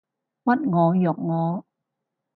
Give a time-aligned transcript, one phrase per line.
[0.45, 1.63] 屈我辱我